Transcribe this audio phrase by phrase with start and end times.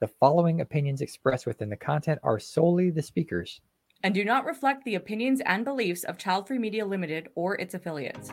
[0.00, 3.60] The following opinions expressed within the content are solely the speakers
[4.02, 8.32] and do not reflect the opinions and beliefs of Childfree Media Limited or its affiliates.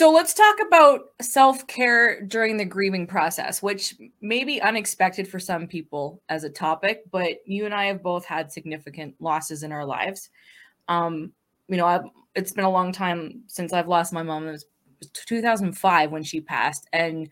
[0.00, 5.38] So let's talk about self care during the grieving process, which may be unexpected for
[5.38, 9.72] some people as a topic, but you and I have both had significant losses in
[9.72, 10.30] our lives.
[10.88, 11.34] Um,
[11.68, 14.48] you know, I've, it's been a long time since I've lost my mom.
[14.48, 14.64] It was
[15.12, 16.88] 2005 when she passed.
[16.94, 17.28] And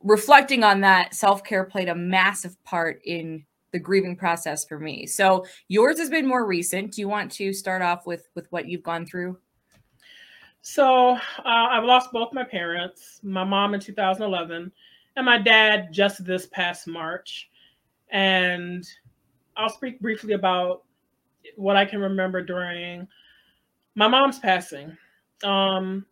[0.00, 5.06] reflecting on that, self care played a massive part in the grieving process for me.
[5.08, 6.92] So yours has been more recent.
[6.92, 9.38] Do you want to start off with with what you've gone through?
[10.68, 14.72] So uh, I've lost both my parents, my mom in 2011,
[15.14, 17.48] and my dad just this past March.
[18.10, 18.84] And
[19.56, 20.82] I'll speak briefly about
[21.54, 23.06] what I can remember during
[23.94, 24.98] my mom's passing.
[25.44, 26.04] Um,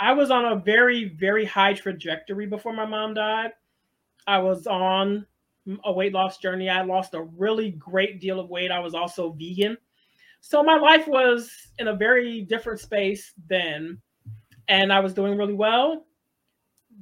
[0.00, 3.52] I was on a very, very high trajectory before my mom died.
[4.26, 5.24] I was on
[5.84, 6.68] a weight loss journey.
[6.68, 8.72] I lost a really great deal of weight.
[8.72, 9.76] I was also vegan.
[10.44, 13.98] So my life was in a very different space then,
[14.66, 16.04] and I was doing really well.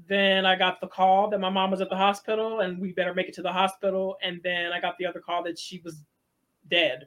[0.06, 3.14] Then I got the call that my mom was at the hospital and we better
[3.14, 4.16] make it to the hospital.
[4.22, 6.05] And then I got the other call that she was
[6.70, 7.06] dead.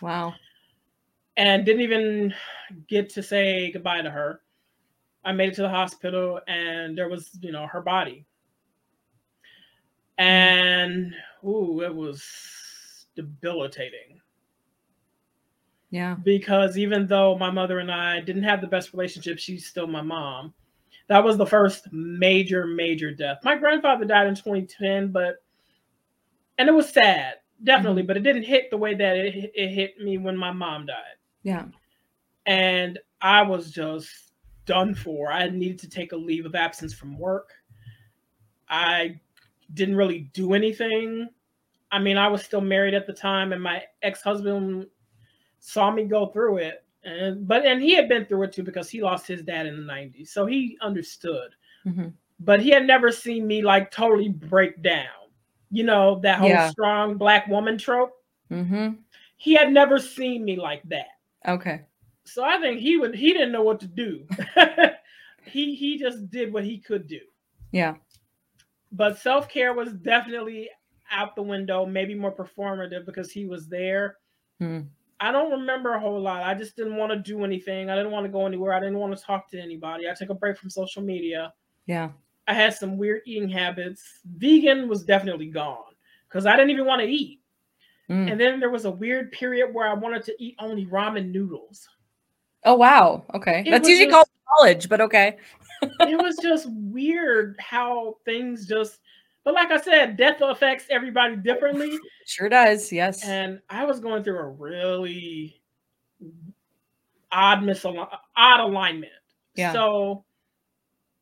[0.00, 0.34] Wow.
[1.36, 2.34] And didn't even
[2.88, 4.42] get to say goodbye to her.
[5.24, 8.26] I made it to the hospital and there was, you know, her body.
[10.20, 10.24] Mm.
[10.24, 14.20] And ooh, it was debilitating.
[15.94, 16.16] Yeah.
[16.24, 20.02] Because even though my mother and I didn't have the best relationship, she's still my
[20.02, 20.52] mom.
[21.06, 23.38] That was the first major, major death.
[23.44, 25.36] My grandfather died in 2010, but
[26.58, 28.08] and it was sad, definitely, mm-hmm.
[28.08, 31.14] but it didn't hit the way that it, it hit me when my mom died.
[31.44, 31.66] Yeah.
[32.44, 34.32] And I was just
[34.66, 35.30] done for.
[35.30, 37.50] I needed to take a leave of absence from work.
[38.68, 39.20] I
[39.72, 41.28] didn't really do anything.
[41.92, 44.88] I mean, I was still married at the time, and my ex husband
[45.66, 48.90] saw me go through it and but and he had been through it too because
[48.90, 51.54] he lost his dad in the 90s so he understood
[51.86, 52.08] mm-hmm.
[52.40, 55.30] but he had never seen me like totally break down
[55.70, 56.68] you know that whole yeah.
[56.68, 58.12] strong black woman trope
[58.52, 58.90] mm-hmm.
[59.38, 61.06] he had never seen me like that
[61.48, 61.80] okay
[62.24, 64.26] so i think he would he didn't know what to do
[65.46, 67.20] he he just did what he could do
[67.72, 67.94] yeah
[68.92, 70.68] but self-care was definitely
[71.10, 74.18] out the window maybe more performative because he was there
[74.60, 74.86] mm.
[75.24, 76.42] I don't remember a whole lot.
[76.42, 77.88] I just didn't want to do anything.
[77.88, 78.74] I didn't want to go anywhere.
[78.74, 80.06] I didn't want to talk to anybody.
[80.06, 81.54] I took a break from social media.
[81.86, 82.10] Yeah.
[82.46, 84.20] I had some weird eating habits.
[84.36, 85.94] Vegan was definitely gone
[86.28, 87.40] because I didn't even want to eat.
[88.10, 88.32] Mm.
[88.32, 91.88] And then there was a weird period where I wanted to eat only ramen noodles.
[92.64, 93.24] Oh wow.
[93.32, 93.62] Okay.
[93.66, 95.38] It That's usually just, called college, but okay.
[95.82, 99.00] it was just weird how things just
[99.44, 101.98] but like I said, death affects everybody differently.
[102.26, 102.90] Sure does.
[102.90, 103.24] Yes.
[103.24, 105.60] And I was going through a really
[107.30, 109.12] odd misalignment, odd alignment.
[109.54, 109.72] Yeah.
[109.72, 110.24] So,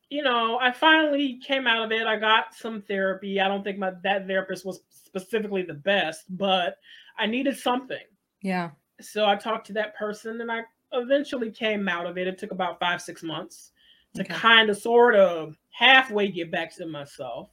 [0.09, 2.07] you know, I finally came out of it.
[2.07, 3.41] I got some therapy.
[3.41, 6.77] I don't think my that therapist was specifically the best, but
[7.17, 7.97] I needed something.
[8.41, 8.71] Yeah.
[9.01, 10.61] So I talked to that person and I
[10.93, 12.27] eventually came out of it.
[12.27, 13.71] It took about five, six months
[14.13, 14.33] to okay.
[14.33, 17.49] kind of sort of halfway get back to myself.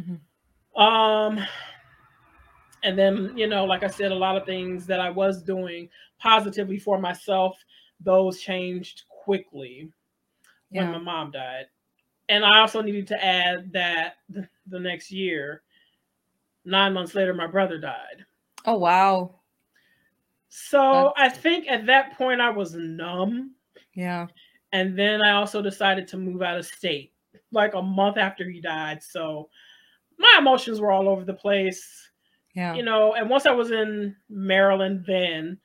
[0.00, 0.82] Mm-hmm.
[0.82, 1.44] Um,
[2.82, 5.88] and then, you know, like I said, a lot of things that I was doing
[6.18, 7.56] positively for myself,
[8.00, 9.90] those changed quickly
[10.70, 10.82] yeah.
[10.82, 11.66] when my mom died.
[12.28, 15.62] And I also needed to add that the next year,
[16.64, 18.24] nine months later, my brother died.
[18.64, 19.36] Oh, wow.
[20.48, 21.36] So That's...
[21.38, 23.52] I think at that point I was numb.
[23.94, 24.26] Yeah.
[24.72, 27.12] And then I also decided to move out of state
[27.52, 29.02] like a month after he died.
[29.02, 29.48] So
[30.18, 32.10] my emotions were all over the place.
[32.54, 32.74] Yeah.
[32.74, 35.58] You know, and once I was in Maryland, then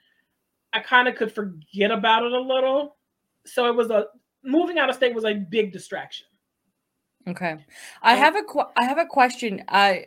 [0.73, 2.97] I kind of could forget about it a little.
[3.45, 4.07] So it was a
[4.43, 6.27] moving out of state was a big distraction.
[7.27, 7.57] Okay.
[8.01, 8.43] I have a
[8.77, 9.63] I have a question.
[9.67, 10.05] I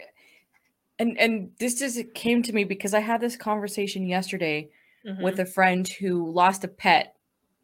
[0.98, 4.70] and and this just came to me because I had this conversation yesterday
[5.06, 5.22] mm-hmm.
[5.22, 7.14] with a friend who lost a pet.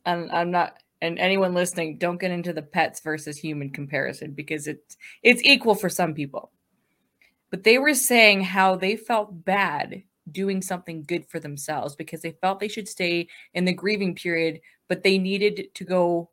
[0.06, 4.66] And I'm not and anyone listening, don't get into the pets versus human comparison because
[4.66, 6.52] it's it's equal for some people
[7.50, 12.32] but they were saying how they felt bad doing something good for themselves because they
[12.32, 16.30] felt they should stay in the grieving period, but they needed to go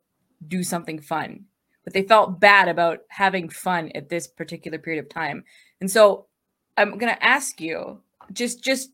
[0.48, 1.46] do something fun.
[1.84, 5.44] But they felt bad about having fun at this particular period of time.
[5.82, 6.28] And so
[6.76, 8.02] I'm going to ask you
[8.34, 8.92] just just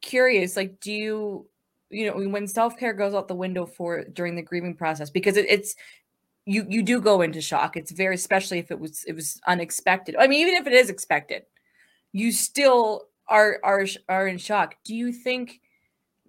[0.00, 1.46] curious like do you
[1.90, 5.46] you know when self-care goes out the window for during the grieving process because it,
[5.48, 5.74] it's
[6.48, 7.76] you you do go into shock.
[7.76, 10.16] It's very especially if it was it was unexpected.
[10.18, 11.42] I mean even if it is expected
[12.12, 14.76] you still are are are in shock.
[14.82, 15.60] Do you think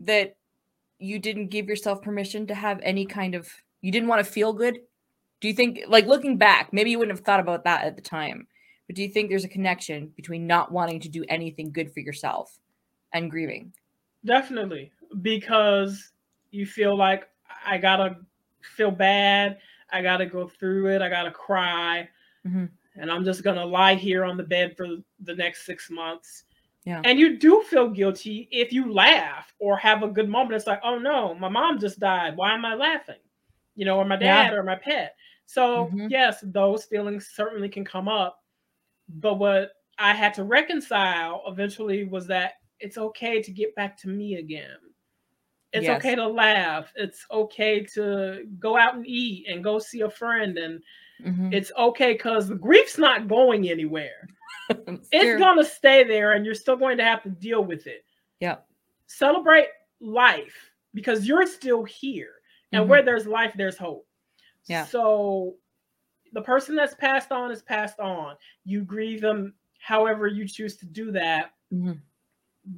[0.01, 0.36] that
[1.00, 3.50] you didn't give yourself permission to have any kind of
[3.81, 4.80] you didn't want to feel good?
[5.39, 8.01] Do you think like looking back maybe you wouldn't have thought about that at the
[8.01, 8.45] time
[8.88, 12.01] but do you think there's a connection between not wanting to do anything good for
[12.01, 12.60] yourself
[13.13, 13.72] and grieving?
[14.25, 14.92] Definitely
[15.22, 16.12] because
[16.51, 17.30] you feel like
[17.65, 18.18] i gotta
[18.75, 19.57] feel bad
[19.91, 22.07] i gotta go through it i gotta cry
[22.47, 22.65] mm-hmm.
[22.95, 24.88] and i'm just gonna lie here on the bed for
[25.21, 26.44] the next six months
[26.86, 27.01] yeah.
[27.03, 30.56] And you do feel guilty if you laugh or have a good moment.
[30.56, 32.36] It's like, oh no, my mom just died.
[32.36, 33.19] Why am I laughing?
[33.75, 34.57] You know, or my dad yeah.
[34.57, 35.15] or my pet.
[35.45, 36.07] So, mm-hmm.
[36.09, 38.41] yes, those feelings certainly can come up.
[39.07, 44.07] But what I had to reconcile eventually was that it's okay to get back to
[44.07, 44.77] me again.
[45.71, 45.98] It's yes.
[45.98, 46.92] okay to laugh.
[46.95, 50.57] It's okay to go out and eat and go see a friend.
[50.57, 50.81] And
[51.24, 51.54] mm-hmm.
[51.54, 54.27] it's okay because the grief's not going anywhere.
[54.69, 58.04] it's, going to stay there and you're still going to have to deal with it.
[58.39, 58.57] Yeah.
[59.06, 59.68] Celebrate
[60.00, 62.33] life because you're still here.
[62.72, 62.89] And mm-hmm.
[62.89, 64.07] where there's life, there's hope.
[64.68, 64.86] Yeah.
[64.86, 65.56] So
[66.33, 68.36] the person that's passed on is passed on.
[68.65, 71.51] You grieve them however you choose to do that.
[71.74, 71.94] Mm-hmm.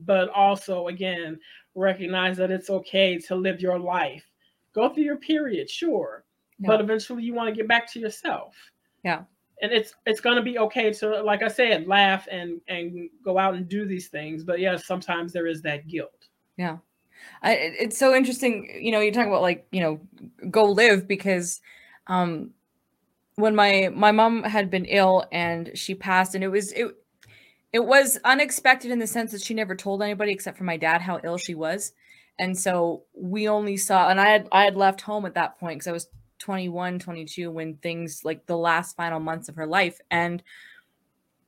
[0.06, 1.40] But also, again,
[1.76, 4.24] recognize that it's okay to live your life.
[4.74, 6.24] Go through your period, sure.
[6.60, 6.68] Yeah.
[6.68, 8.56] But eventually you want to get back to yourself.
[9.04, 9.24] Yeah.
[9.62, 13.54] And it's it's gonna be okay to, like I said, laugh and and go out
[13.54, 14.44] and do these things.
[14.44, 16.28] But yes, sometimes there is that guilt.
[16.58, 16.78] Yeah.
[17.44, 20.02] I, it's so interesting, you know, you talk about like, you know,
[20.50, 21.62] go live because
[22.08, 22.52] um
[23.36, 26.88] when my my mom had been ill and she passed and it was it
[27.74, 31.02] it was unexpected in the sense that she never told anybody except for my dad
[31.02, 31.94] how ill she was
[32.40, 35.78] and so we only saw and i had i had left home at that point
[35.78, 36.08] because i was
[36.40, 40.44] 21 22 when things like the last final months of her life and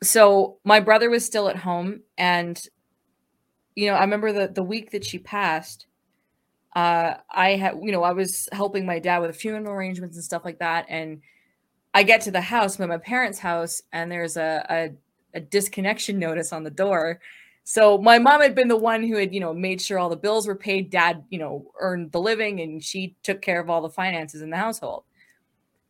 [0.01, 2.67] so my brother was still at home and
[3.75, 5.87] you know i remember the the week that she passed
[6.75, 10.43] uh, I had, you know, I was helping my dad with funeral arrangements and stuff
[10.43, 10.85] like that.
[10.89, 11.21] And
[11.93, 14.89] I get to the house, but my parents' house, and there's a, a,
[15.33, 17.19] a disconnection notice on the door.
[17.63, 20.17] So my mom had been the one who had, you know, made sure all the
[20.17, 20.89] bills were paid.
[20.89, 24.49] Dad, you know, earned the living, and she took care of all the finances in
[24.49, 25.03] the household.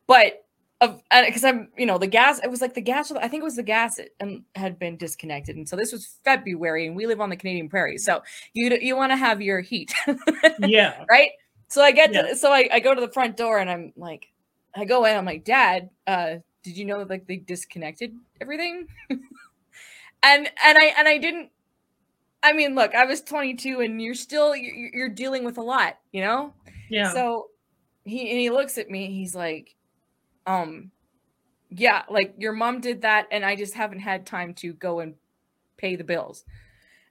[0.06, 0.44] But
[0.80, 2.40] of because I'm, you know, the gas.
[2.42, 3.10] It was like the gas.
[3.12, 6.16] I think it was the gas it, um, had been disconnected, and so this was
[6.24, 9.60] February, and we live on the Canadian prairie, so you you want to have your
[9.60, 9.92] heat,
[10.60, 11.30] yeah, right.
[11.68, 12.22] So I get yeah.
[12.22, 14.28] to, so I, I go to the front door, and I'm like,
[14.76, 18.88] I go in, I'm like, Dad, uh, did you know that like they disconnected everything?
[19.10, 19.20] and
[20.22, 21.50] and I and I didn't.
[22.42, 25.98] I mean, look, I was 22, and you're still you're, you're dealing with a lot,
[26.10, 26.52] you know.
[26.90, 27.12] Yeah.
[27.12, 27.50] So
[28.04, 29.12] he and he looks at me.
[29.12, 29.76] He's like
[30.46, 30.90] um
[31.70, 35.14] yeah like your mom did that and i just haven't had time to go and
[35.76, 36.44] pay the bills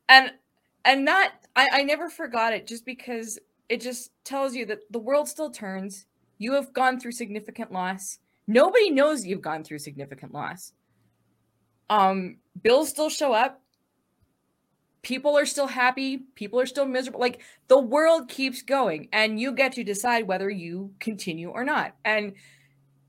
[0.07, 0.31] and
[0.85, 3.39] and that i i never forgot it just because
[3.69, 6.05] it just tells you that the world still turns
[6.37, 10.73] you have gone through significant loss nobody knows you've gone through significant loss.
[11.89, 13.61] Um bills still show up.
[15.01, 16.17] People are still happy.
[16.35, 17.19] People are still miserable.
[17.19, 21.95] Like the world keeps going and you get to decide whether you continue or not.
[22.05, 22.33] And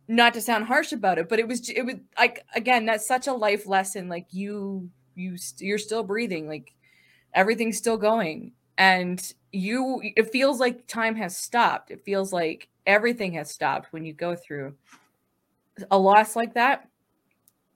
[0.07, 3.27] not to sound harsh about it but it was it was like again that's such
[3.27, 4.09] a life lesson.
[4.09, 6.49] Like you you you're still breathing.
[6.49, 6.75] Like
[7.33, 8.53] everything's still going.
[8.77, 11.91] And you it feels like time has stopped.
[11.91, 14.75] It feels like everything has stopped when you go through
[15.91, 16.89] a loss like that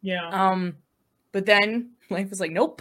[0.03, 0.77] yeah um
[1.33, 2.81] but then life is like nope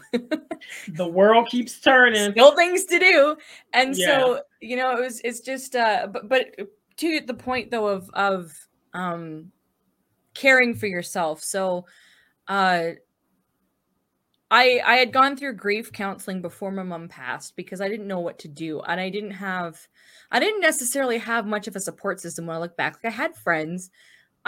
[0.90, 3.36] the world keeps turning still things to do
[3.74, 4.06] and yeah.
[4.06, 6.56] so you know it was it's just uh but but
[6.98, 9.52] to the point though of of um,
[10.34, 11.44] caring for yourself.
[11.44, 11.86] So,
[12.48, 12.92] uh,
[14.50, 18.22] I I had gone through grief counseling before my mom passed because I didn't know
[18.22, 19.78] what to do and I didn't have
[20.32, 23.00] I didn't necessarily have much of a support system when I look back.
[23.04, 23.90] Like I had friends.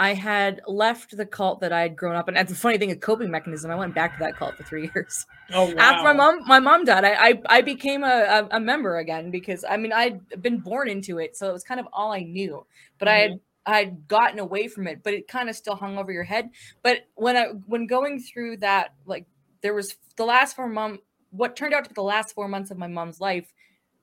[0.00, 2.34] I had left the cult that I had grown up in.
[2.34, 3.70] And the funny thing, a coping mechanism.
[3.70, 5.26] I went back to that cult for three years.
[5.52, 5.74] Oh, wow.
[5.78, 9.62] After my mom, my mom died, I I, I became a, a, member again because
[9.68, 12.64] I mean I'd been born into it, so it was kind of all I knew.
[12.98, 13.14] But mm-hmm.
[13.14, 16.24] I had I'd gotten away from it, but it kind of still hung over your
[16.24, 16.48] head.
[16.82, 19.26] But when I when going through that, like
[19.60, 22.70] there was the last four months, what turned out to be the last four months
[22.70, 23.52] of my mom's life.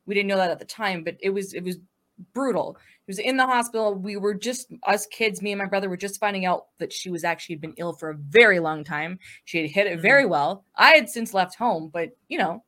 [0.06, 1.78] We didn't know that at the time, but it was it was
[2.34, 2.78] brutal.
[3.08, 3.96] Was in the hospital.
[3.96, 7.10] We were just us kids, me and my brother were just finding out that she
[7.10, 9.20] was actually been ill for a very long time.
[9.46, 10.32] She had hit it very mm-hmm.
[10.32, 10.66] well.
[10.76, 12.64] I had since left home, but you know,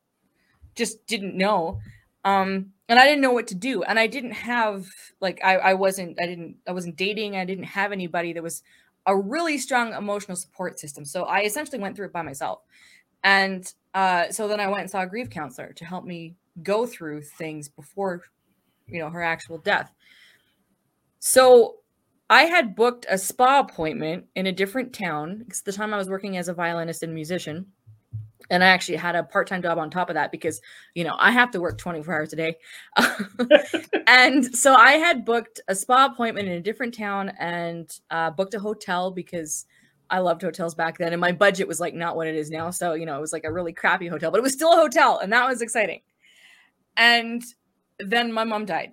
[0.74, 1.80] just didn't know.
[2.24, 3.82] Um, and I didn't know what to do.
[3.82, 4.86] And I didn't have
[5.20, 7.36] like I, I wasn't I didn't I wasn't dating.
[7.36, 8.62] I didn't have anybody that was
[9.06, 11.04] a really strong emotional support system.
[11.04, 12.60] So I essentially went through it by myself.
[13.22, 16.86] And uh, so then I went and saw a grief counselor to help me go
[16.86, 18.22] through things before,
[18.86, 19.92] you know, her actual death.
[21.20, 21.76] So
[22.30, 26.08] I had booked a spa appointment in a different town because the time I was
[26.08, 27.66] working as a violinist and musician.
[28.48, 30.60] And I actually had a part time job on top of that because,
[30.94, 32.56] you know, I have to work 24 hours a day.
[34.08, 38.54] and so I had booked a spa appointment in a different town and uh, booked
[38.54, 39.66] a hotel because
[40.08, 41.12] I loved hotels back then.
[41.12, 42.70] And my budget was like not what it is now.
[42.70, 44.76] So, you know, it was like a really crappy hotel, but it was still a
[44.76, 45.18] hotel.
[45.18, 46.00] And that was exciting.
[46.96, 47.42] And
[47.98, 48.92] then my mom died.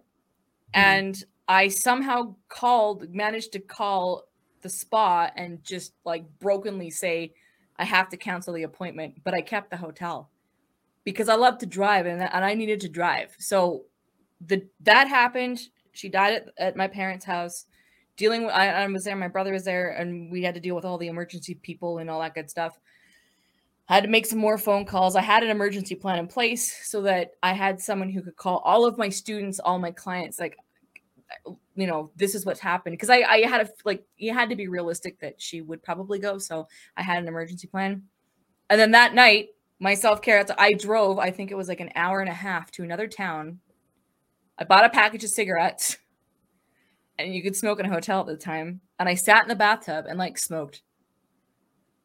[0.76, 0.80] Mm.
[0.80, 4.24] And I somehow called, managed to call
[4.62, 7.34] the spa and just like brokenly say,
[7.78, 10.30] I have to cancel the appointment, but I kept the hotel
[11.04, 13.36] because I love to drive and, and I needed to drive.
[13.40, 13.84] So
[14.46, 15.60] the that happened.
[15.94, 17.66] She died at, at my parents' house.
[18.18, 20.76] Dealing with I, I was there, my brother was there, and we had to deal
[20.76, 22.80] with all the emergency people and all that good stuff.
[23.90, 25.16] I had to make some more phone calls.
[25.16, 28.58] I had an emergency plan in place so that I had someone who could call
[28.66, 30.58] all of my students, all my clients, like
[31.76, 32.94] you know, this is what's happened.
[32.94, 36.20] Because I, I had a like you had to be realistic that she would probably
[36.20, 36.38] go.
[36.38, 38.04] So I had an emergency plan.
[38.70, 42.20] And then that night, my self-care, I drove, I think it was like an hour
[42.20, 43.60] and a half to another town.
[44.58, 45.98] I bought a package of cigarettes.
[47.20, 48.82] And you could smoke in a hotel at the time.
[49.00, 50.82] And I sat in the bathtub and like smoked.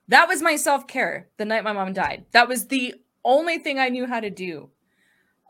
[0.09, 2.27] That was my self-care the night my mom died.
[2.33, 4.71] That was the only thing I knew how to do.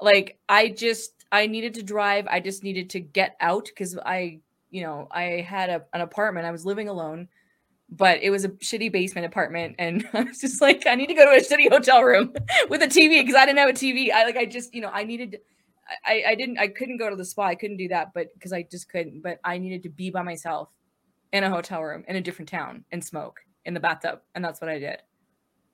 [0.01, 2.27] Like I just I needed to drive.
[2.31, 6.47] I just needed to get out because I, you know, I had a, an apartment.
[6.47, 7.29] I was living alone,
[7.89, 9.77] but it was a shitty basement apartment.
[9.79, 12.35] And I was just like, I need to go to a shitty hotel room
[12.69, 14.13] with a TV because I didn't have a TV.
[14.13, 15.39] I like, I just, you know, I needed,
[16.05, 17.45] I, I didn't, I couldn't go to the spa.
[17.45, 20.23] I couldn't do that, but because I just couldn't, but I needed to be by
[20.23, 20.69] myself
[21.33, 24.21] in a hotel room in a different town and smoke in the bathtub.
[24.35, 24.99] And that's what I did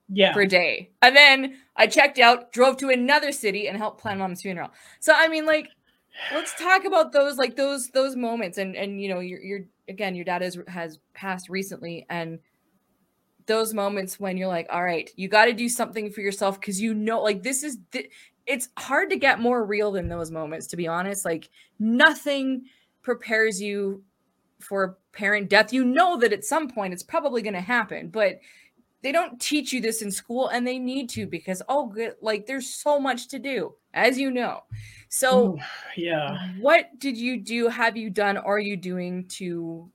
[0.08, 0.32] yeah.
[0.32, 0.90] for day.
[1.02, 4.70] And then i checked out drove to another city and helped plan mom's funeral.
[5.00, 5.68] So i mean like
[6.32, 8.58] let's talk about those like those those moments.
[8.58, 12.06] And and you know you're, you're again your dad is, has passed recently.
[12.10, 12.38] And
[13.46, 16.78] those moments when you're like all right you got to do something for yourself because
[16.80, 17.78] you know like this is
[18.46, 21.24] it's hard to get more real than those moments to be honest.
[21.24, 21.48] Like
[21.78, 22.64] nothing
[23.02, 24.02] prepares you
[24.58, 25.72] for parent death.
[25.72, 28.40] You know that at some point it's probably going to happen but
[29.02, 31.30] they don't teach you this in school and they need to mm.
[31.30, 34.60] because oh good like there's so much to do as you know.
[35.08, 35.58] So Ooh,
[35.96, 36.52] yeah.
[36.60, 39.90] what did you do have you done are you doing to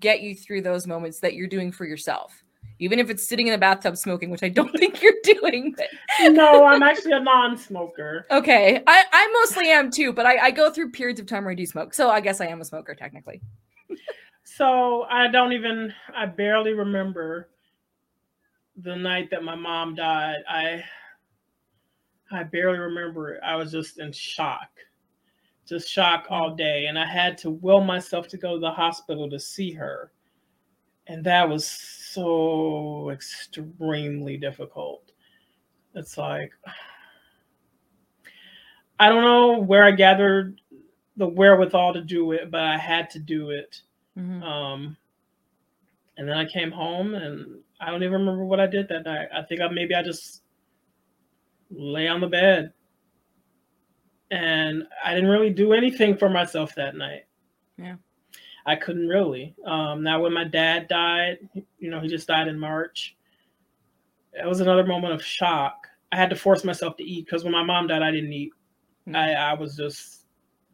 [0.00, 2.42] get you through those moments that you're doing for yourself?
[2.78, 5.86] Even if it's sitting in a bathtub smoking which i don't think you're doing but...
[6.32, 8.26] no i'm actually a non-smoker.
[8.30, 11.52] Okay i i mostly am too but I, I go through periods of time where
[11.52, 13.40] i do smoke so i guess i am a smoker technically.
[14.44, 17.48] So i don't even i barely remember
[18.76, 20.84] the night that my mom died, I
[22.30, 23.40] I barely remember it.
[23.42, 24.68] I was just in shock.
[25.66, 26.86] Just shock all day.
[26.86, 30.12] And I had to will myself to go to the hospital to see her.
[31.06, 35.12] And that was so extremely difficult.
[35.94, 36.52] It's like
[38.98, 40.60] I don't know where I gathered
[41.16, 43.82] the wherewithal to do it, but I had to do it.
[44.18, 44.42] Mm-hmm.
[44.42, 44.96] Um,
[46.16, 49.28] and then I came home and I don't even remember what I did that night.
[49.34, 50.42] I think I maybe I just
[51.70, 52.72] lay on the bed.
[54.30, 57.26] And I didn't really do anything for myself that night.
[57.78, 57.96] Yeah.
[58.64, 59.54] I couldn't really.
[59.64, 61.38] Um, now when my dad died,
[61.78, 63.16] you know, he just died in March.
[64.32, 65.86] It was another moment of shock.
[66.10, 68.52] I had to force myself to eat because when my mom died, I didn't eat.
[69.06, 69.16] Mm-hmm.
[69.16, 70.26] I, I was just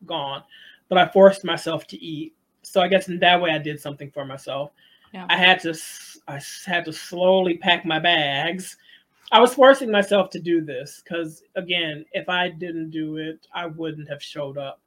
[0.07, 0.43] gone.
[0.89, 2.35] But I forced myself to eat.
[2.63, 4.73] So I guess in that way I did something for myself.
[5.13, 5.27] Yeah.
[5.29, 5.79] I had to
[6.29, 8.77] I had to slowly pack my bags.
[9.31, 13.67] I was forcing myself to do this because again, if I didn't do it, I
[13.67, 14.81] wouldn't have showed up.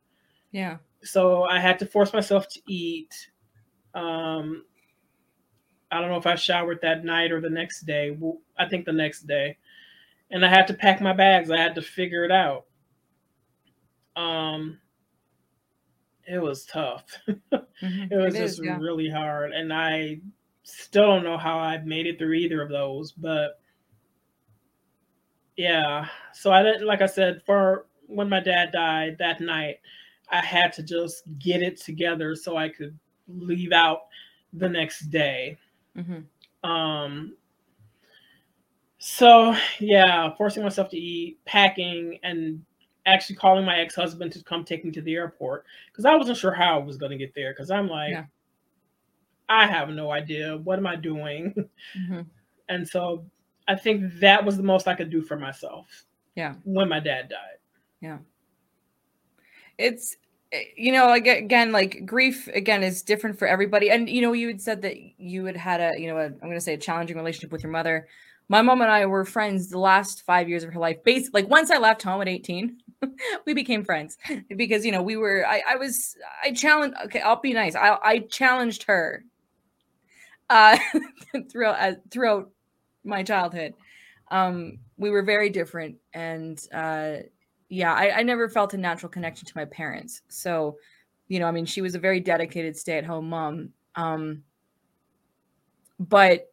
[0.51, 0.77] Yeah.
[1.03, 3.29] So I had to force myself to eat.
[3.93, 4.65] Um,
[5.91, 8.17] I don't know if I showered that night or the next day.
[8.57, 9.57] I think the next day.
[10.31, 11.51] And I had to pack my bags.
[11.51, 12.65] I had to figure it out.
[14.15, 14.79] Um,
[16.27, 17.05] it was tough.
[17.27, 18.11] mm-hmm.
[18.11, 18.77] It was it just is, yeah.
[18.79, 19.51] really hard.
[19.51, 20.19] And I
[20.63, 23.59] still don't know how I made it through either of those, but
[25.57, 26.07] yeah.
[26.33, 29.79] So I didn't, like I said, for when my dad died that night,
[30.29, 34.07] I had to just get it together so I could leave out
[34.53, 35.57] the next day.
[35.97, 36.69] Mm-hmm.
[36.69, 37.35] Um,
[38.97, 42.65] So yeah, forcing myself to eat, packing, and
[43.05, 46.53] actually calling my ex-husband to come take me to the airport because I wasn't sure
[46.53, 48.25] how I was going to get there because I'm like, yeah.
[49.47, 51.53] I have no idea what am I doing,
[51.97, 52.21] mm-hmm.
[52.69, 53.25] and so
[53.67, 56.05] I think that was the most I could do for myself.
[56.35, 57.59] Yeah, when my dad died.
[58.01, 58.17] Yeah,
[59.77, 60.17] it's
[60.51, 64.47] eh, you know again like grief again is different for everybody and you know you
[64.47, 66.77] had said that you had had a you know i am going to say a
[66.77, 68.07] challenging relationship with your mother
[68.47, 71.03] my mom and i were friends the last five years of her life.
[71.03, 72.77] Basically like once i left home at 18
[73.45, 74.17] we became friends
[74.55, 77.75] because you know we were I, I was I challenged okay I'll be nice.
[77.75, 79.23] I I challenged her
[80.49, 80.77] uh
[81.51, 82.51] throughout uh, throughout
[83.03, 83.73] my childhood.
[84.31, 87.17] Um we were very different and uh
[87.69, 90.21] yeah I, I never felt a natural connection to my parents.
[90.29, 90.77] So
[91.27, 93.69] you know I mean she was a very dedicated stay-at-home mom.
[93.95, 94.43] Um
[95.99, 96.51] but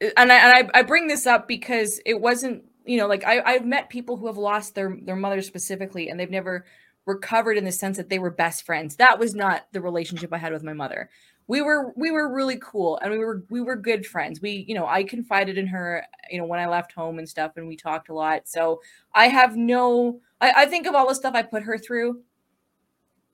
[0.00, 3.40] and I and I, I bring this up because it wasn't you know, like I,
[3.40, 6.64] I've met people who have lost their their mother specifically, and they've never
[7.06, 8.96] recovered in the sense that they were best friends.
[8.96, 11.10] That was not the relationship I had with my mother.
[11.46, 14.40] We were we were really cool, and we were we were good friends.
[14.40, 17.52] We, you know, I confided in her, you know, when I left home and stuff,
[17.56, 18.48] and we talked a lot.
[18.48, 18.80] So
[19.14, 22.22] I have no, I, I think of all the stuff I put her through.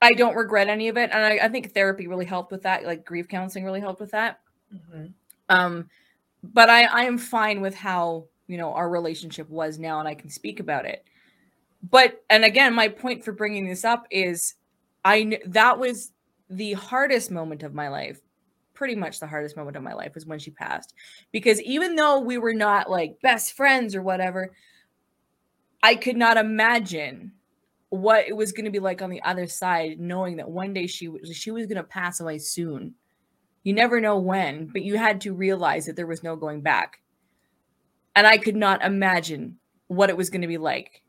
[0.03, 2.85] I don't regret any of it, and I, I think therapy really helped with that.
[2.85, 4.41] Like grief counseling really helped with that.
[4.75, 5.07] Mm-hmm.
[5.49, 5.89] Um,
[6.53, 10.15] but I I am fine with how you know our relationship was now and i
[10.15, 11.05] can speak about it.
[11.89, 14.55] But and again my point for bringing this up is
[15.05, 16.13] i that was
[16.49, 18.21] the hardest moment of my life.
[18.75, 20.95] Pretty much the hardest moment of my life was when she passed.
[21.33, 24.53] Because even though we were not like best friends or whatever
[25.83, 27.33] i could not imagine
[27.91, 30.87] what it was going to be like on the other side knowing that one day
[30.87, 32.95] she she was going to pass away soon
[33.67, 37.01] you never know when but you had to realize that there was no going back
[38.17, 41.03] and I could not imagine what it was going to be like.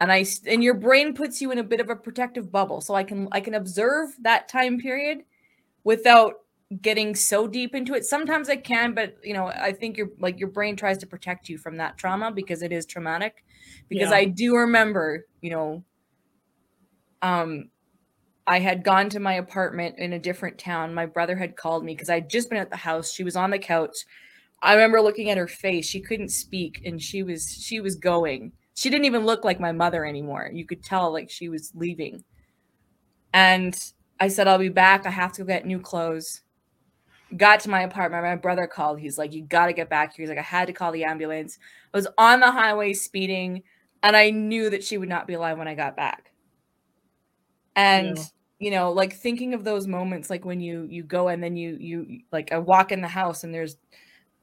[0.00, 2.94] And I and your brain puts you in a bit of a protective bubble, so
[2.94, 5.22] I can I can observe that time period
[5.84, 6.34] without
[6.82, 8.04] getting so deep into it.
[8.04, 11.48] Sometimes I can, but you know, I think your like your brain tries to protect
[11.48, 13.44] you from that trauma because it is traumatic.
[13.88, 14.16] Because yeah.
[14.16, 15.84] I do remember, you know,
[17.22, 17.70] um
[18.46, 20.92] I had gone to my apartment in a different town.
[20.92, 23.10] My brother had called me because I'd just been at the house.
[23.10, 23.96] She was on the couch.
[24.60, 25.86] I remember looking at her face.
[25.86, 28.52] She couldn't speak and she was she was going.
[28.74, 30.50] She didn't even look like my mother anymore.
[30.52, 32.24] You could tell like she was leaving.
[33.32, 33.78] And
[34.20, 35.06] I said I'll be back.
[35.06, 36.42] I have to go get new clothes.
[37.36, 38.24] Got to my apartment.
[38.24, 39.00] My brother called.
[39.00, 41.04] He's like, "You got to get back here." He's like, "I had to call the
[41.04, 41.58] ambulance."
[41.92, 43.62] I was on the highway speeding,
[44.02, 46.30] and I knew that she would not be alive when I got back.
[47.76, 48.24] And yeah
[48.60, 51.76] you know like thinking of those moments like when you you go and then you
[51.80, 53.76] you like i walk in the house and there's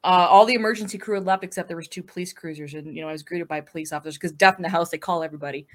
[0.04, 3.02] uh, all the emergency crew had left except there was two police cruisers, and you
[3.02, 4.90] know I was greeted by police officers because death in the house.
[4.90, 5.66] They call everybody,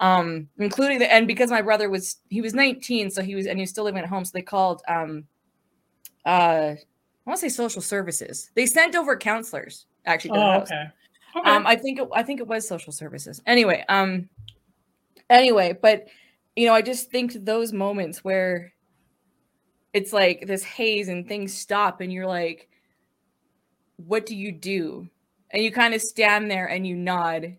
[0.00, 3.58] um, including the and because my brother was he was 19, so he was and
[3.58, 5.24] he was still living at home, so they called um,
[6.26, 6.78] uh, I
[7.24, 8.50] want to say social services.
[8.54, 10.38] They sent over counselors actually.
[10.38, 10.84] oh, okay.
[11.36, 11.50] okay.
[11.50, 13.40] Um, I think it, I think it was social services.
[13.46, 14.28] Anyway, um,
[15.30, 16.06] anyway, but
[16.56, 18.72] you know, I just think those moments where
[19.92, 22.68] it's like this haze and things stop, and you're like
[24.06, 25.08] what do you do?
[25.50, 27.56] And you kind of stand there and you nod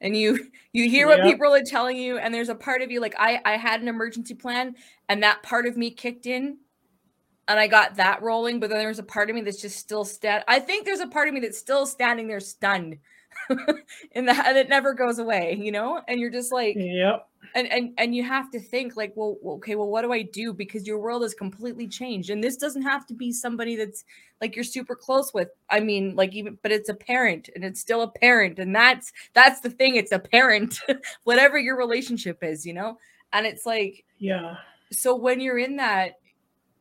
[0.00, 3.00] and you you hear what people are telling you and there's a part of you
[3.00, 4.74] like I I had an emergency plan
[5.08, 6.58] and that part of me kicked in
[7.48, 10.04] and I got that rolling but then there's a part of me that's just still
[10.04, 12.98] stand I think there's a part of me that's still standing there stunned
[14.12, 16.00] in that and it never goes away you know?
[16.08, 17.28] And you're just like yep.
[17.54, 20.52] and and and you have to think like well okay well what do i do?
[20.52, 24.04] Because your world has completely changed and this doesn't have to be somebody that's
[24.40, 25.48] like you're super close with.
[25.70, 29.12] I mean like even but it's a parent and it's still a parent and that's
[29.34, 30.80] that's the thing it's a parent
[31.24, 32.98] whatever your relationship is you know?
[33.32, 34.56] And it's like yeah.
[34.92, 36.14] so when you're in that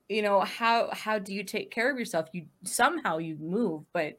[0.09, 2.27] you know how how do you take care of yourself?
[2.31, 4.15] You somehow you move but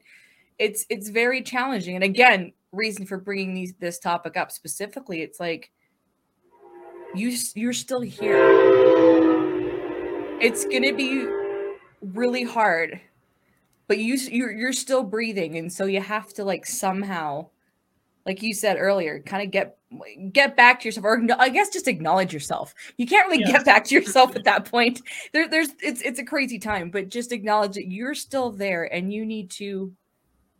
[0.59, 1.95] it's it's very challenging.
[1.95, 5.71] And again reason for bringing these this topic up specifically it's like
[7.15, 8.37] you you're still here.
[10.39, 11.27] It's going to be
[12.01, 13.01] really hard
[13.89, 15.57] but you you're, you're still breathing.
[15.57, 17.47] And so you have to like somehow
[18.25, 19.77] like you said earlier kind of get
[20.31, 22.75] get back to yourself or i guess just acknowledge yourself.
[22.97, 23.51] You can't really yes.
[23.51, 25.01] get back to yourself at that point.
[25.33, 29.11] There, there's it's it's a crazy time but just acknowledge that you're still there and
[29.11, 29.91] you need to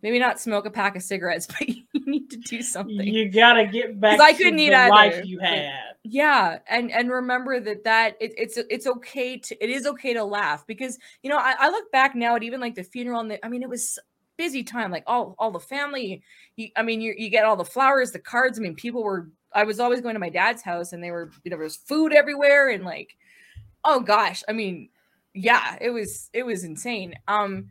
[0.02, 3.08] maybe not smoke a pack of cigarettes, but you need to do something.
[3.08, 4.20] You gotta get back.
[4.20, 4.90] I couldn't eat the either.
[4.90, 5.72] life you had.
[6.04, 10.24] Yeah, and and remember that that it, it's it's okay to it is okay to
[10.24, 13.32] laugh because you know I, I look back now at even like the funeral and
[13.32, 14.00] the, I mean it was
[14.40, 14.90] busy time.
[14.90, 16.24] Like all all the family.
[16.56, 18.58] You, I mean, you you get all the flowers, the cards.
[18.58, 19.30] I mean, people were.
[19.54, 21.30] I was always going to my dad's house, and they were.
[21.44, 23.16] You know, there was food everywhere, and like,
[23.84, 24.90] oh gosh, I mean,
[25.36, 27.14] yeah, it was it was insane.
[27.28, 27.70] Um,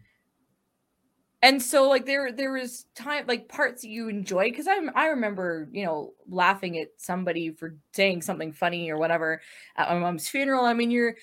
[1.42, 5.68] and so like there there was time like parts you enjoy because i'm I remember
[5.72, 9.40] you know laughing at somebody for saying something funny or whatever
[9.76, 10.64] at my mom's funeral.
[10.64, 11.14] I mean, you're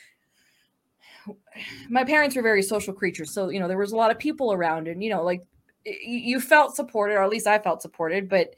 [1.90, 4.54] my parents were very social creatures, so you know there was a lot of people
[4.54, 5.46] around, and you know like
[5.86, 8.56] you felt supported, or at least I felt supported, but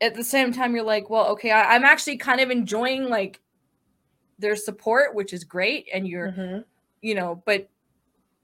[0.00, 3.40] at the same time you're like, well, okay, I, I'm actually kind of enjoying like
[4.38, 6.64] their support, which is great, and you're Mhm.
[7.02, 7.68] you know, but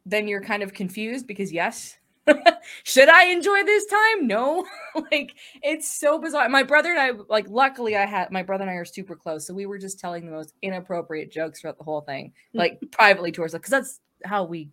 [0.06, 1.98] then you're kind of confused because yes,
[2.84, 4.26] should I enjoy this time?
[4.26, 4.66] No.
[5.10, 6.48] like it's so bizarre.
[6.48, 9.46] My brother and I like luckily I had my brother and I are super close.
[9.46, 13.32] So we were just telling the most inappropriate jokes throughout the whole thing, like privately
[13.32, 14.70] towards us, because that's how we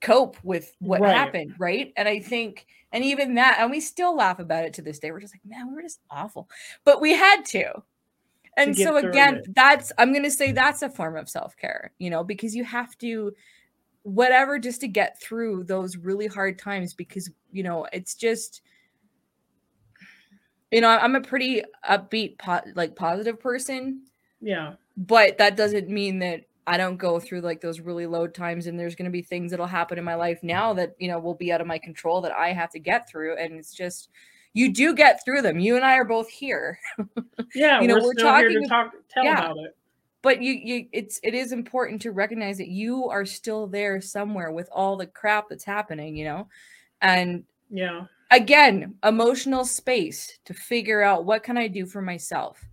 [0.00, 1.14] cope with what Right.
[1.14, 1.92] happened, right?
[1.96, 5.10] And I think and even that, and we still laugh about it to this day.
[5.10, 6.48] We're just like, man, we were just awful.
[6.84, 7.82] But we had to.
[8.56, 12.24] And get so again, that's I'm gonna say that's a form of self-care, you know,
[12.24, 13.32] because you have to
[14.08, 18.62] whatever just to get through those really hard times because you know it's just
[20.70, 24.02] you know i'm a pretty upbeat po- like positive person
[24.40, 24.74] Yeah.
[24.96, 28.80] but that doesn't mean that i don't go through like those really low times and
[28.80, 31.34] there's going to be things that'll happen in my life now that you know will
[31.34, 34.08] be out of my control that i have to get through and it's just
[34.54, 36.78] you do get through them you and i are both here
[37.54, 37.80] Yeah.
[37.80, 39.44] You know, we're, we're still here to talk tell yeah.
[39.44, 39.76] about it.
[40.22, 44.50] But you you it's it is important to recognize that you are still there somewhere
[44.52, 46.48] with all the crap that's happening you know?
[47.02, 48.06] And Yeah.
[48.30, 52.64] again emotional space to figure out what can i do for myself.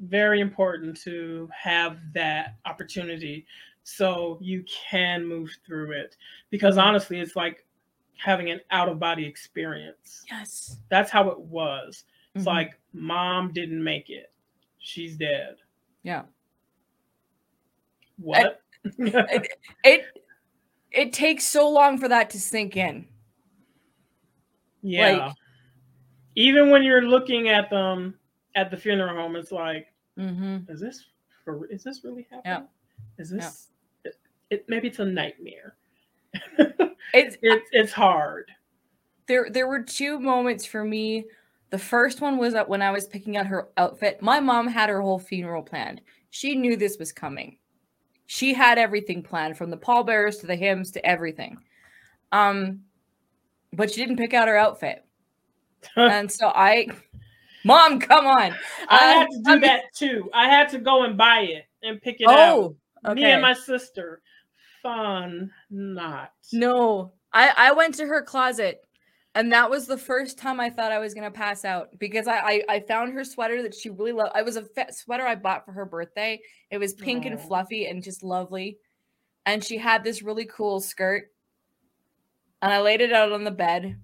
[0.00, 3.46] Very important to have that opportunity
[3.82, 6.16] so you can move through it
[6.50, 7.66] because honestly it's like
[8.16, 10.24] having an out of body experience.
[10.30, 10.76] Yes.
[10.90, 12.04] That's how it was.
[12.34, 12.46] It's Mhm.
[12.46, 14.32] like mom didn't make it.
[14.78, 15.56] She's dead
[16.02, 16.22] yeah.
[18.18, 18.60] What?
[19.84, 20.04] It
[20.90, 23.06] it takes so long for that to sink in.
[24.82, 25.26] Yeah.
[25.26, 25.34] Like-
[26.36, 28.14] even when you're looking at them
[28.54, 31.04] at the funeral home it's like hmm is this
[31.44, 32.66] for is this really happening?
[32.66, 33.22] Yeah.
[33.22, 33.68] is this
[34.04, 34.16] it,
[34.50, 35.76] it maybe it's a nightmare.
[37.12, 38.50] It's it's it's hard.
[39.26, 41.24] There there were two moments for me
[41.70, 44.88] the first one was that when i was picking out her outfit my mom had
[44.88, 47.56] her whole funeral planned she knew this was coming
[48.26, 51.56] she had everything planned from the pallbearers to the hymns to everything
[52.32, 52.80] um
[53.72, 55.04] but she didn't pick out her outfit
[55.96, 56.86] and so i
[57.64, 58.54] mom come on
[58.88, 60.30] I Uh, had to do that too.
[60.34, 62.34] I had to go and buy it and pick it out.
[62.34, 64.22] oh okay Me and my sister.
[64.82, 66.32] Fun not.
[66.52, 68.82] No, I I went to her closet,
[69.34, 72.38] and that was the first time I thought I was gonna pass out because I
[72.38, 74.32] I, I found her sweater that she really loved.
[74.34, 76.40] I was a sweater I bought for her birthday.
[76.70, 78.78] It was pink and fluffy and just lovely,
[79.46, 81.30] and she had this really cool skirt,
[82.62, 83.96] and I laid it out on the bed,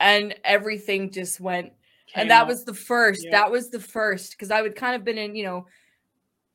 [0.00, 1.72] and everything just went
[2.08, 2.48] Came and that up.
[2.48, 5.42] was the first that was the first because i would kind of been in you
[5.44, 5.66] know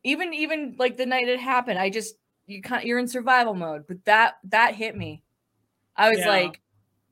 [0.03, 2.15] even even like the night it happened i just
[2.45, 5.23] you kind you're in survival mode but that that hit me
[5.97, 6.29] i was Yeah.
[6.29, 6.61] like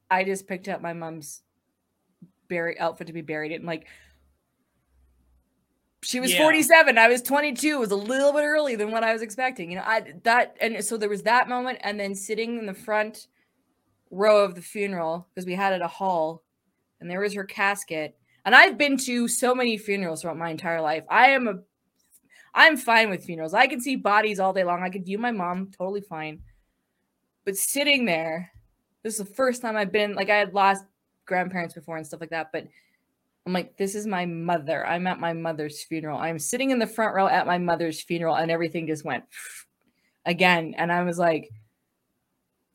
[0.10, 1.41] i just picked up my mom's
[2.48, 3.88] bury outfit to be buried in like
[6.02, 6.39] she was Yeah.
[6.39, 9.69] 47 i was 22 it was a little bit early than what i was expecting
[9.69, 12.74] you know i that and so there was that moment and then sitting in the
[12.74, 13.28] front
[14.10, 16.43] row of the funeral because we had it a hall
[17.00, 20.82] and there was her casket and i've been to so many funerals throughout my entire
[20.82, 21.56] life i am a
[22.56, 25.32] i'm fine with funerals i can see bodies all day long i could view my
[25.32, 26.39] mom totally fine
[27.45, 28.52] but sitting there
[29.04, 30.86] this is the first time i've been like i had lost
[31.26, 32.68] grandparents before and stuff like that but
[33.46, 34.86] i'm like this is my mother.
[34.86, 36.20] I'm at my mother's funeral.
[36.20, 39.24] I'm sitting in the front row at my mother's funeral and everything just went
[40.26, 40.76] again.
[40.78, 41.50] And i was like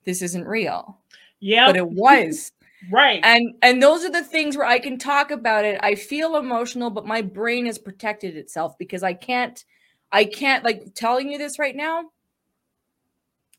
[0.05, 0.99] this isn't real.
[1.41, 2.53] Yeah, but it was.
[2.91, 3.21] Right.
[3.25, 5.79] and and those are the things where i can talk about it.
[5.83, 9.65] I feel emotional but my brain has protected itself because i can't
[10.13, 12.11] i can't like telling you this right now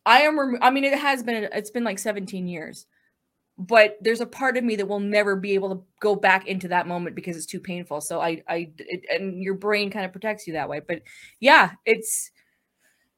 [0.05, 2.85] i am remo- i mean it has been it's been like 17 years
[3.57, 6.67] but there's a part of me that will never be able to go back into
[6.67, 8.01] that moment because it's too painful.
[8.01, 11.01] So i i it, and your brain kind of protects you that way but
[11.39, 12.31] yeah it's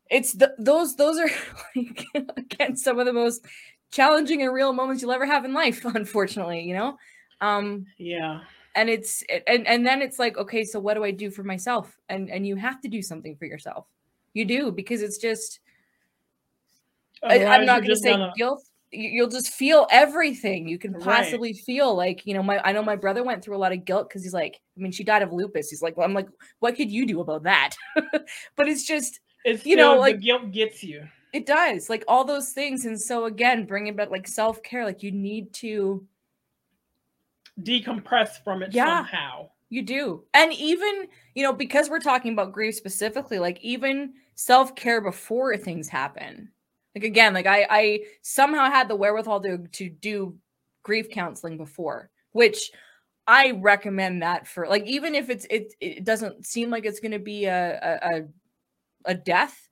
[0.10, 1.30] it's the, those those are
[1.76, 2.06] like
[2.38, 3.46] again some of the most
[3.92, 6.98] challenging and real moments you'll ever have in life unfortunately you know?
[7.42, 8.42] Um yeah.
[8.76, 11.98] and it's and and then it's like okay so what do i do for myself?
[12.10, 13.88] And and you have to do something for yourself.
[14.34, 15.60] You do because it's just
[17.24, 21.04] I, i'm not going to say gonna- guilt you'll just feel everything you can Right.
[21.04, 23.84] possibly feel like you know my i know my brother went through a lot of
[23.86, 26.30] guilt because he's like i mean she died of lupus he's like well, i'm like
[26.60, 27.72] what could you do about that
[28.56, 31.06] but it's just It's You know, like- the guilt gets you.
[31.34, 35.12] it does like all those things and so again bringing back like self-care like you
[35.12, 36.06] need to
[37.62, 38.98] Decompress from it Yeah.
[39.00, 39.50] somehow.
[39.70, 40.24] You do.
[40.34, 45.90] And even, you know, because we're talking about grief specifically, like even self-care before things
[45.90, 46.50] happen.
[46.98, 50.38] Like again, like I I somehow had the wherewithal to to do
[50.84, 52.72] grief counseling before, which
[53.28, 57.12] I recommend that for like even if it's it it doesn't seem like it's going
[57.12, 58.22] to be a, a
[59.06, 59.70] a death,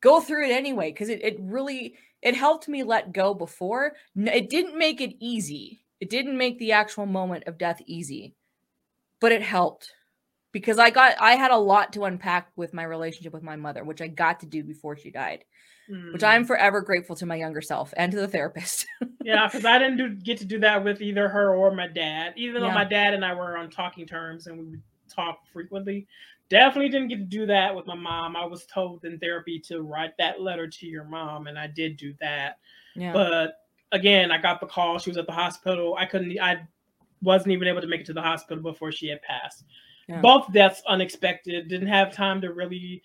[0.00, 3.94] go through it anyway because it it really it helped me let go before.
[4.16, 5.84] It didn't make it easy.
[6.00, 8.34] It didn't make the actual moment of death easy
[9.22, 9.94] but it helped
[10.50, 13.84] because I got I had a lot to unpack with my relationship with my mother,
[13.84, 15.44] which I got to do before she died,
[15.88, 16.26] which Mm.
[16.26, 18.86] I'm forever grateful to my younger self and to the therapist.
[19.24, 22.32] Yeah, because I didn't do, get to do that with either her or my dad.
[22.36, 22.74] Even though Yeah.
[22.74, 26.06] my dad and I were on talking terms and we would talk frequently,
[26.48, 28.34] definitely didn't get to do that with my mom.
[28.36, 31.96] I was told in therapy to write that letter to your mom, and I did
[31.96, 32.58] do that.
[32.96, 33.12] yeah.
[33.12, 33.58] But
[33.92, 34.98] again, I got the call.
[34.98, 35.94] She was at the hospital.
[35.96, 36.36] I couldn't.
[36.40, 36.66] I
[37.22, 39.62] wasn't even able to make it to the hospital before she had passed.
[40.08, 40.20] Yeah.
[40.20, 41.68] Both deaths unexpected.
[41.68, 43.02] Didn't have time to really,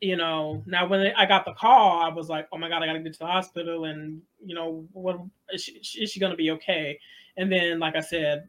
[0.00, 0.62] you know.
[0.66, 3.00] Now when I got the call, I was like, "Oh my god, I got to
[3.00, 5.20] get to the hospital." And you know, what
[5.52, 6.98] is she, is she going to be okay?
[7.36, 8.48] And then, like I said,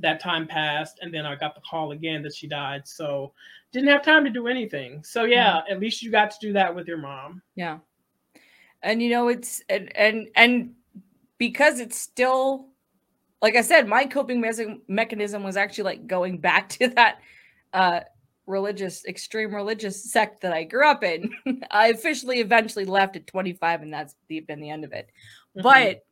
[0.00, 2.86] that time passed, and then I got the call again that she died.
[2.86, 3.32] So
[3.72, 5.02] didn't have time to do anything.
[5.04, 7.42] So yeah, at least you got to do that with your mom.
[7.54, 7.78] Yeah.
[8.82, 10.74] And you know, it's and and and
[11.36, 12.68] because it's still
[13.40, 14.40] like I said, my coping
[14.88, 17.20] mechanism was actually like going back to that
[17.72, 18.00] uh
[18.48, 21.30] religious extreme religious sect that I grew up in.
[21.70, 25.10] I officially eventually left at 25 and that's the, been the end of it.
[25.56, 25.62] Mhm.
[25.62, 26.04] But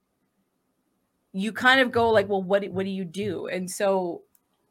[1.33, 3.47] you kind of go like, well, what do- what do you do?
[3.49, 4.23] And so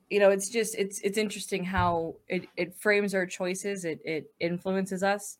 [0.09, 4.31] you know, it's just it's it's interesting how it it frames our choices, it it
[4.39, 5.37] influences us.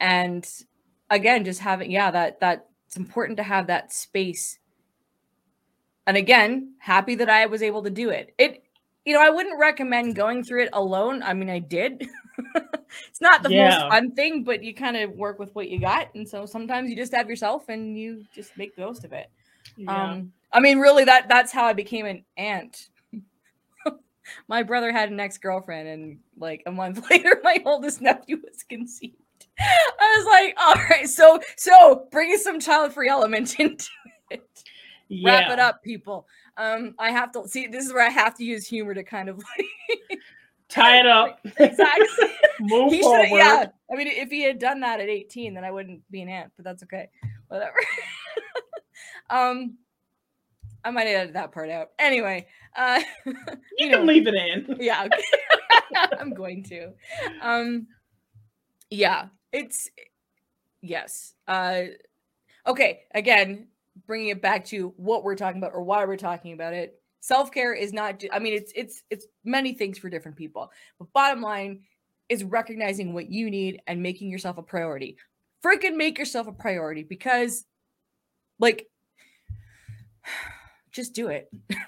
[0.00, 0.46] And
[1.10, 4.58] again just having yeah that that it's important to have that space
[6.06, 8.63] and again happy that i was able to do it it
[9.04, 12.06] you know i wouldn't recommend going through it alone i mean i did.
[13.08, 13.70] It's not the Yeah.
[13.70, 16.88] most fun thing but you kind of work with what you got and so sometimes
[16.90, 19.30] you just have yourself and you just make the most of it.
[19.76, 20.12] Yeah.
[20.12, 22.88] um i mean really that that's how i became an aunt.
[24.48, 29.16] My brother had an ex-girlfriend and like a month later my oldest nephew was conceived.
[29.58, 33.88] I was like all right so so bringing some child-free element into
[34.30, 34.48] it.
[35.24, 38.44] Wrap it up people um i have to see this is where i have to
[38.44, 40.18] use humor to kind of like
[40.70, 41.38] Tie it up.
[41.58, 42.06] exactly
[42.60, 43.28] Move he forward.
[43.32, 46.28] yeah i mean if he had done that at 18 then i wouldn't be an
[46.28, 47.08] aunt but that's okay
[47.48, 47.74] whatever
[49.30, 49.76] um
[50.84, 53.34] i might edit that part out anyway uh You,
[53.78, 54.12] you can know.
[54.12, 54.76] leave it in.
[54.80, 55.22] yeah okay.
[56.18, 56.92] i'm going to
[57.42, 57.86] um
[58.90, 59.88] yeah it's
[60.80, 61.82] yes uh
[62.66, 63.68] okay again
[64.06, 67.72] bringing it back to what we're talking about or why we're talking about it self-care
[67.72, 71.80] is not i mean it's it's it's many things for different people but bottom line
[72.28, 75.16] is recognizing what you need and making yourself a priority
[75.64, 77.64] freaking make yourself a priority because
[78.58, 78.86] like
[80.92, 81.48] just do it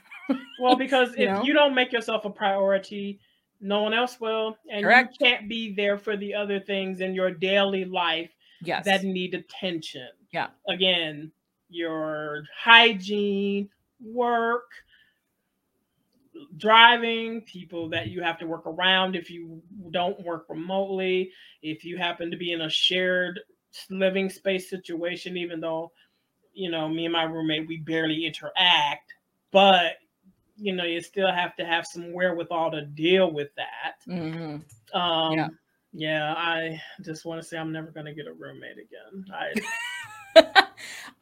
[0.58, 1.42] Well, because if You know?
[1.42, 3.20] you don't make yourself a priority,
[3.60, 4.56] no one else will.
[4.70, 5.16] And Correct.
[5.18, 8.30] you can't be there for the other things in your daily life
[8.62, 10.08] yes that need attention.
[10.32, 10.48] Yeah.
[10.68, 11.30] Again,
[11.68, 13.68] your hygiene,
[14.00, 14.70] work,
[16.56, 21.30] driving, people that you have to work around if you don't work remotely,
[21.62, 23.40] if you happen to be in a shared
[23.90, 25.92] living space situation, even though,
[26.52, 29.14] you know, me and my roommate, we barely interact,
[29.50, 29.96] but
[30.58, 33.96] you know, you still have to have some wherewithal to deal with that.
[34.06, 34.64] Mhm.
[34.94, 35.48] Um, Yeah.
[35.92, 36.34] yeah.
[36.34, 39.26] I just want to say I'm never gonna get a roommate again.
[39.32, 39.52] I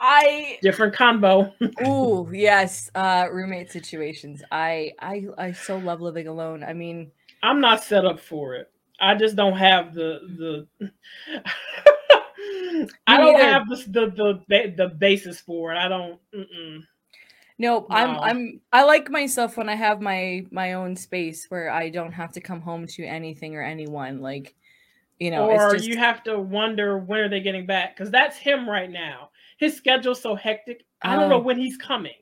[0.00, 1.52] I different combo.
[1.86, 4.42] ooh yes, uh roommate situations.
[4.50, 6.62] I I I so love living alone.
[6.62, 7.10] I mean,
[7.42, 8.70] I'm not set up for it.
[9.00, 10.90] I just don't have the the.
[13.06, 13.50] I don't neither.
[13.50, 15.78] have the, the the the basis for it.
[15.78, 16.18] I don't.
[16.34, 16.84] Mm-mm.
[17.58, 18.18] no, I'm No.
[18.20, 22.32] I'm I like myself when I have my my own space where I don't have
[22.32, 24.20] to come home to anything or anyone.
[24.20, 24.54] Like,
[25.18, 28.10] you know, or it's just you have to wonder when are they getting back because
[28.10, 29.30] that's him right now.
[29.58, 30.84] His schedule's so hectic.
[31.02, 31.40] I don't know Oh.
[31.40, 32.14] when he's coming.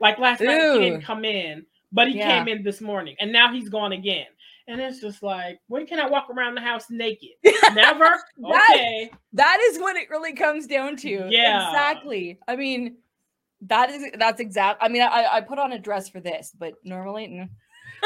[0.00, 2.38] Like last night, he didn't come in, but he Yeah.
[2.44, 4.26] came in this morning and now he's gone again.
[4.68, 7.30] And it's just like, when can I walk around the house naked?
[7.74, 8.04] Never?
[8.38, 9.10] That- Okay.
[9.34, 11.26] That is what it really comes down to.
[11.30, 11.68] Yeah.
[11.68, 12.38] Exactly.
[12.48, 12.96] I mean,
[13.62, 14.82] that is that's exact.
[14.82, 17.48] I mean, I I put on a dress for this, but normally, mm.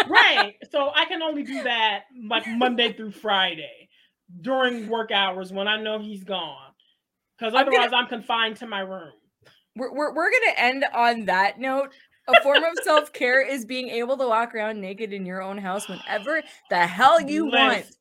[0.09, 0.55] right.
[0.71, 3.89] So I can only do that like Monday through Friday
[4.43, 6.66] during work hours when I know he's gone.
[7.39, 9.13] Because I'm gonna- otherwise I'm confined to my room.
[9.75, 11.93] we're we're, we're gonna end on that note.
[12.29, 15.59] A form of self care is being able to walk around naked in your own
[15.59, 17.85] house whenever the hell you want.
[17.85, 17.97] Bliss.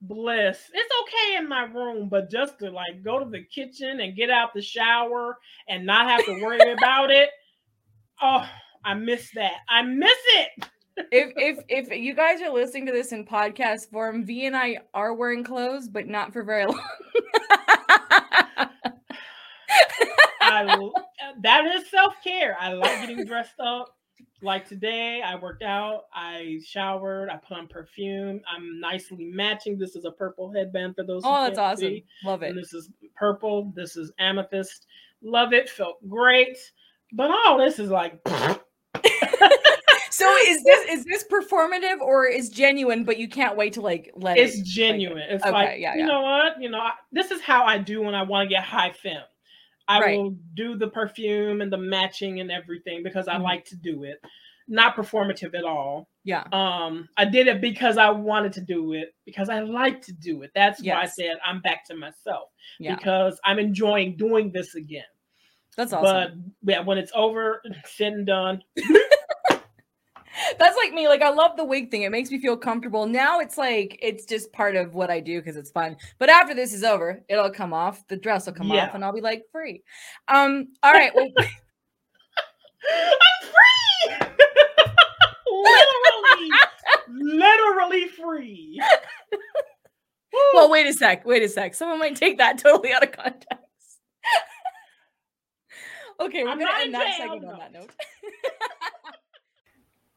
[0.00, 0.70] Bliss.
[0.72, 4.30] It's okay in my room, but just to like go to the kitchen and get
[4.30, 5.36] out the shower
[5.68, 7.30] and not have to worry about it.
[8.22, 8.48] Oh,
[8.84, 9.54] I miss that.
[9.68, 10.68] I miss it.
[11.12, 11.32] if
[11.68, 15.14] if if you guys are listening to this in podcast form, V and I are
[15.14, 16.80] wearing clothes, but not for very long.
[20.40, 20.90] I
[21.42, 22.56] that is self care.
[22.58, 23.94] I like getting dressed up.
[24.40, 28.40] Like today, I worked out, I showered, I put on perfume.
[28.48, 29.76] I'm nicely matching.
[29.78, 31.22] This is a purple headband for those.
[31.24, 31.80] oh, that's awesome.
[31.88, 32.04] see.
[32.24, 32.50] Love it.
[32.50, 33.72] And this is purple.
[33.74, 34.86] This is amethyst.
[35.22, 35.68] Love it.
[35.68, 36.56] Felt great.
[37.12, 38.20] But all this is like
[40.18, 44.10] So is this is this performative or is genuine, but you can't wait to like
[44.16, 45.24] let it's it genuine.
[45.28, 46.06] It's Okay, like yeah, you yeah.
[46.06, 46.60] know what?
[46.60, 49.22] You know, I, this is how I do when I want to get high femme.
[49.86, 50.18] I Right.
[50.18, 53.42] will do the perfume and the matching and everything because I Mhm.
[53.42, 54.20] like to do it.
[54.66, 56.08] Not performative at all.
[56.24, 56.44] Yeah.
[56.52, 60.42] Um, I did it because I wanted to do it because I like to do
[60.42, 60.50] it.
[60.54, 62.96] That's why I said I'm back to myself Yeah.
[62.96, 65.04] because I'm enjoying doing this again.
[65.74, 66.52] That's awesome.
[66.62, 68.62] But yeah, when it's over, said and done,
[70.58, 71.08] That's like me.
[71.08, 72.02] Like I love the wig thing.
[72.02, 73.06] It makes me feel comfortable.
[73.06, 75.96] Now it's like it's just part of what I do because it's fun.
[76.18, 78.06] But after this is over, it'll come off.
[78.08, 78.86] The dress will come Yeah.
[78.88, 79.82] off, and I'll be like free.
[80.28, 80.68] Um.
[80.82, 81.14] All right.
[81.14, 81.44] Well, I'm
[83.48, 83.56] free.
[85.46, 86.50] literally,
[87.38, 88.80] literally free.
[90.54, 90.70] well.
[90.70, 91.24] Wait a sec.
[91.26, 91.74] Wait a sec.
[91.74, 93.46] Someone might take that totally out of context.
[96.20, 97.90] okay, we're I'm gonna end that segment on that note.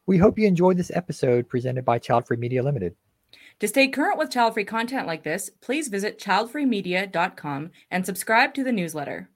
[0.06, 2.96] We hope you enjoyed this episode presented by Childfree Media Limited.
[3.60, 8.72] To stay current with child-free content like this, please visit childfreemedia.com and subscribe to the
[8.72, 9.30] newsletter.